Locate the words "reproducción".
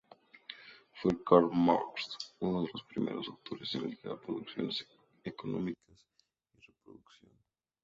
6.65-7.31